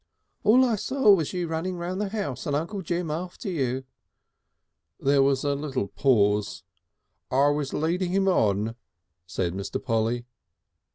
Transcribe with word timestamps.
"All 0.43 0.65
I 0.65 0.77
saw 0.77 1.13
was 1.13 1.31
you 1.31 1.47
running 1.47 1.75
round 1.77 2.01
the 2.01 2.09
house 2.09 2.47
and 2.47 2.55
Uncle 2.55 2.81
Jim 2.81 3.11
after 3.11 3.47
you." 3.51 3.83
There 4.99 5.21
was 5.21 5.43
a 5.43 5.53
little 5.53 5.89
pause. 5.89 6.63
"I 7.29 7.49
was 7.49 7.71
leading 7.71 8.09
him 8.09 8.27
on," 8.27 8.73
said 9.27 9.53
Mr. 9.53 9.79
Polly. 9.79 10.25